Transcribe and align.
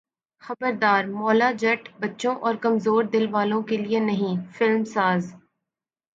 خبردار 0.43 1.03
مولا 1.09 1.49
جٹ 1.59 1.89
بچوں 1.99 2.33
اور 2.41 2.55
کمزور 2.61 3.03
دل 3.13 3.27
والوں 3.31 3.61
کے 3.61 3.77
لیے 3.77 3.99
نہیں 4.01 4.41
فلم 4.57 4.83
ساز 4.87 5.33